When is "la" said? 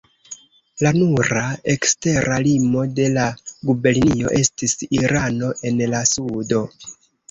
0.85-0.91, 3.19-3.29, 5.97-6.07